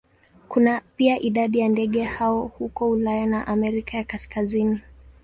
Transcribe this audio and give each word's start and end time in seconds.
Kuna 0.47 0.81
pia 0.95 1.19
idadi 1.19 1.59
ya 1.59 1.69
ndege 1.69 2.03
hao 2.03 2.41
huko 2.43 2.89
Ulaya 2.89 3.25
na 3.25 3.47
Amerika 3.47 3.97
ya 3.97 4.03
Kaskazini. 4.03 4.81